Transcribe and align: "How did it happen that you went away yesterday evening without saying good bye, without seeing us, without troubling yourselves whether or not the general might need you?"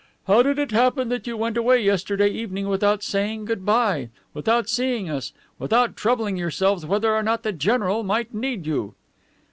"How 0.25 0.41
did 0.41 0.57
it 0.57 0.71
happen 0.71 1.09
that 1.09 1.27
you 1.27 1.37
went 1.37 1.57
away 1.57 1.83
yesterday 1.83 2.27
evening 2.29 2.67
without 2.67 3.03
saying 3.03 3.45
good 3.45 3.63
bye, 3.63 4.09
without 4.33 4.67
seeing 4.67 5.07
us, 5.11 5.31
without 5.59 5.95
troubling 5.95 6.37
yourselves 6.37 6.87
whether 6.87 7.13
or 7.15 7.21
not 7.21 7.43
the 7.43 7.53
general 7.53 8.01
might 8.01 8.33
need 8.33 8.65
you?" 8.65 8.95